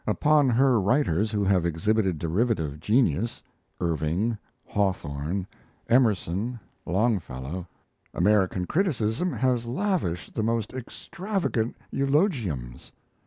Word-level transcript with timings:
Upon 0.07 0.49
her 0.49 0.81
writers 0.81 1.29
who 1.29 1.43
have 1.43 1.63
exhibited 1.63 2.17
derivative 2.17 2.79
genius 2.79 3.43
Irving, 3.79 4.35
Hawthorne, 4.65 5.45
Emerson, 5.89 6.59
Longfellow 6.87 7.67
American 8.11 8.65
criticism 8.65 9.31
has 9.31 9.67
lavished 9.67 10.33
the 10.33 10.41
most 10.41 10.73
extravagant 10.73 11.75
eulogiums. 11.93 12.91